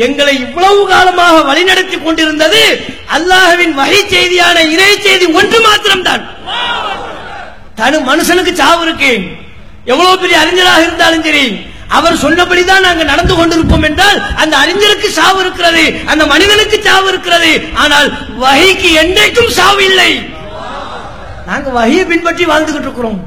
[0.05, 2.63] எங்களை இவ்வளவு காலமாக வழிநடத்திக் கொண்டிருந்தது
[3.15, 6.23] அல்லாஹவின் வகை செய்தியான இறை செய்தி ஒன்று மாத்திரம்தான்.
[7.79, 9.11] தனு மனுஷனுக்கு சாவு இருக்கு.
[9.91, 11.45] எவ்வளவு பெரிய அறிஞராக இருந்தாலும் சரி
[11.97, 17.51] அவர் சொன்னபடிதான் நாங்க நடந்து கொண்டிருப்போம் என்றால் அந்த அறிஞருக்கு சாவு இருக்கிறது அந்த மனிதனுக்கு சாவு இருக்கிறது.
[17.83, 18.07] ஆனால்
[18.43, 20.11] வகைக்கு என்றைக்கும் சாவு இல்லை.
[21.49, 23.19] நாங்க வகையை பின்பற்றி வாழ்ந்துகிட்டு இருக்கிறோம்.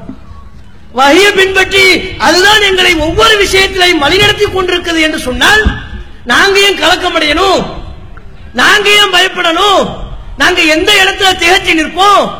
[0.99, 1.85] வகையை பின்பற்றி
[2.27, 5.63] அதுதான் எங்களை ஒவ்வொரு விஷயத்திலையும் வழிநடத்தி கொண்டிருக்கிறது என்று சொன்னால்
[6.25, 7.79] நாங்க ஏன் கலக்கம் அடையணும்
[8.53, 9.89] நாங்க ஏன் பயப்படணும்.
[10.37, 12.39] நாங்க எந்த இடத்துல திகழ்ச்சி நிற்போம்?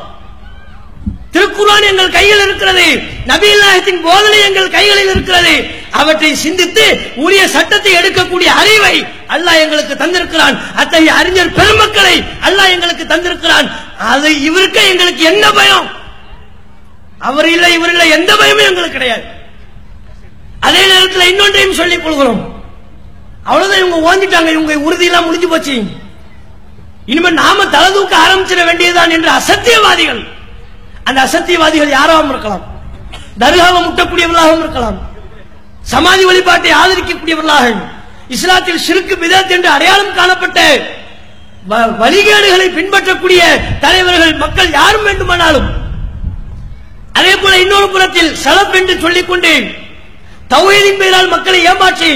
[1.32, 3.04] திருக்குறான் எங்கள் கையில் இருக்கிறது.
[3.26, 5.68] நபிகள் போதனை எங்கள் கைகளில் இருக்கிறது.
[5.92, 10.60] அவற்றை சிந்தித்து உரிய சட்டத்தை எடுக்கக்கூடிய அறிவை அல்லாஹ் எங்களுக்கு தந்திருக்கிறான்.
[10.76, 13.72] அத்தகைய அறிஞர் பெருமக்களை அல்லாஹ் எங்களுக்கு தந்திருக்கிறான்.
[13.98, 15.92] அது இவருக்கு எங்களுக்கு என்ன பயம்?
[17.20, 19.24] அவர் இல்லை இவர் இல்லை எந்த பயமும் எங்களுக்கு கிடையாது.
[20.60, 22.61] அதே நேரத்தில் இன்னொன்றையும் சொல்லிக் கொள்கிறோம்.
[23.44, 25.76] அவ்வளவுதான் இவங்க ஓஞ்சிட்டாங்க இவங்க உறுதியெல்லாம் முடிஞ்சு போச்சு.
[27.06, 30.22] இனிமேல் நாம தலை தூக்க ஆரம்பிச்சிட வேண்டியதுதான் என்று அசத்தியவாதிகள்.
[31.04, 32.66] அந்த அசத்தியவாதிகள் யாராவும் இருக்கலாம்.
[33.40, 35.00] தர்காவை முட்டக்கூடியவர்களாகவும் இருக்கலாம்.
[35.82, 37.76] சமாதி வழிபாட்டை ஆதரிக்கக்கூடியவர்களாக
[38.30, 40.60] இஸ்லாத்தில் சிறுக்கு பிதத் என்று அடையாளம் காணப்பட்ட
[41.70, 43.42] வ- வழிகேடுகளை பின்பற்றக்கூடிய
[43.80, 45.68] தலைவர்கள் மக்கள் யாரும் வேண்டுமானாலும்
[47.14, 49.52] அதே போல இன்னொரு புறத்தில் சலப் என்று சொல்லிக் கொண்டு
[50.50, 52.12] தௌஹீதின் பெயரால் மக்களை ஏமாற்றி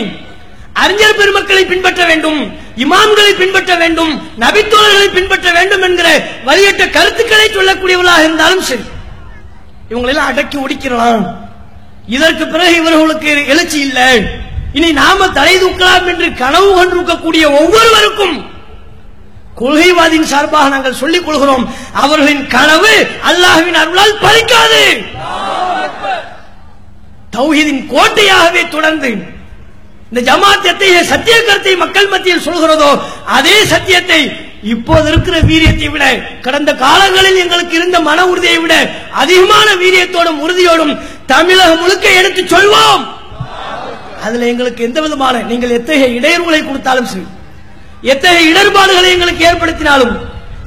[0.76, 2.40] அறிஞர் பெருமக்களை பின்பற்ற வேண்டும்
[2.78, 6.08] இமாம்களை பின்பற்ற வேண்டும் நபித்தோழர்களை பின்பற்ற வேண்டும் என்கிற
[6.46, 8.86] வழியற்ற கருத்துக்களை சொல்லக்கூடியவர்களாக இருந்தாலும் சரி
[9.92, 11.24] இவங்களெல்லாம் அடக்கி ஒடிக்கிறலாம்.
[12.08, 14.10] இதற்கு பிறகு இவர்களுக்கு எழுச்சி இல்லை.
[14.74, 18.36] இனி நாம தலை தூக்கலாம் என்று கனவு கொண்டிருக்கக்கூடிய ஒவ்வொருவருக்கும்
[19.60, 22.94] கொள்கைவாதியின் சார்பாக நாங்கள் சொல்லிக் கொள்கிறோம் அவர்களின் கனவு
[23.30, 24.82] அல்லாஹ்வின் அருளால் பலிக்காது
[27.30, 29.12] தௌஹீதின் கோட்டையாகவே தொடர்ந்து
[30.12, 32.90] இந்த ஜமாத் எத்தகைய சத்திய கருத்தை மக்கள் மத்தியில் சொல்கிறதோ
[33.38, 34.20] அதே சத்தியத்தை
[34.74, 36.06] இப்போது இருக்கிற வீரியத்தை விட
[36.46, 38.76] கடந்த காலங்களில் எங்களுக்கு இருந்த மன உறுதியை விட
[39.22, 40.94] அதிகமான வீரியத்தோடும் உறுதியோடும்
[41.26, 43.04] தமிழகம் முழுக்க எடுத்து சொல்வோம்.
[44.24, 47.26] அதுல எங்களுக்கு எந்த விதமான நீங்கள் எத்தகைய இடையூறுகளை கொடுத்தாலும் சரி
[48.14, 50.14] எத்தகைய இடர்பாடுகளை எங்களுக்கு ஏற்படுத்தினாலும்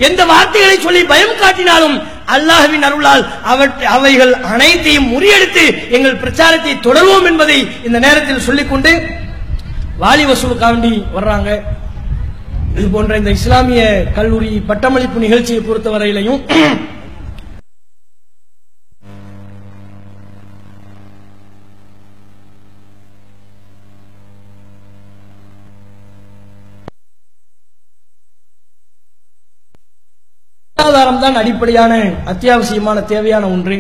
[0.07, 1.97] எந்த வார்த்தைகளை சொல்லி பயம் காட்டினாலும்
[2.35, 3.23] அல்லாஹ்வின் அருளால்
[3.53, 5.65] அவற்றை அவைகள் அனைத்தையும் முறியடித்து
[5.97, 8.93] எங்கள் பிரச்சாரத்தை தொடர்வோம் என்பதை இந்த நேரத்தில் சொல்லிக்கொண்டு
[10.03, 11.49] வாலி வசூலுக்காண்டி வர்றாங்க.
[12.79, 13.83] இது போன்ற இந்த இஸ்லாமிய
[14.19, 16.43] கல்லூரி பட்டமளிப்பு நிகழ்ச்சியை பொறுத்தவரையிலையும்
[30.77, 31.93] பொருளாதாரம் தான் அடிப்படையான
[32.33, 33.79] அத்தியாவசியமான தேவையான ஒன்று.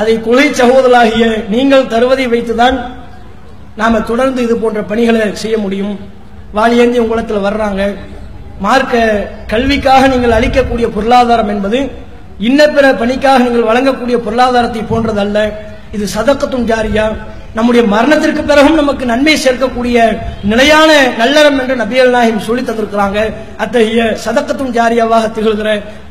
[0.00, 2.76] அதை கொலை சகோதராகிய நீங்கள் தருவதை வைத்துதான்
[3.80, 5.94] நாம தொடர்ந்து இது போன்ற பணிகளை செய்ய முடியும்.
[6.56, 7.82] வாலியேந்தி உங்களத்தில் வர்றாங்க.
[8.64, 8.94] மார்க்க
[9.52, 11.78] கல்விக்காக நீங்கள் அளிக்கக்கூடிய பொருளாதாரம் என்பது
[12.48, 15.38] இன்ன பிற பணிக்காக நீங்கள் வழங்கக்கூடிய பொருளாதாரத்தை போன்றது அல்ல
[15.96, 17.06] இது சதக்கத்தும் ஜாரியா.
[17.56, 19.96] நம்முடைய மரணத்திற்கு பிறகும் நமக்கு நன்மை சேர்க்கக்கூடிய
[20.50, 20.90] நிலையான
[21.20, 23.18] நல்லறம் என்று நபியல் நாயகம் சொல்லி தந்திருக்கிறாங்க.
[23.64, 25.68] அத்தகைய சதக்கத்தும் ஜாரியாவாக திகழ்கிற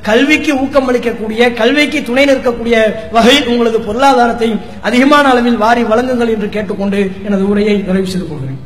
[0.10, 2.76] கல்விக்கு ஊக்கம் அளிக்கக்கூடிய கல்விக்கு துணை நிற்கக்கூடிய
[3.18, 4.50] வகையில் உங்களது பொருளாதாரத்தை
[4.90, 8.62] அதிகமான அளவில் வாரி வழங்குங்கள் என்று கேட்டுக்கொண்டு எனது உரையை நிறைவு செய்து கொள்கிறேன்.